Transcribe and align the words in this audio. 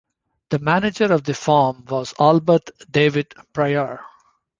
The 0.49 0.57
manager 0.57 1.13
of 1.13 1.25
the 1.25 1.35
farm 1.35 1.85
was 1.87 2.15
Albert 2.19 2.71
David 2.91 3.35
Prior. 3.53 3.99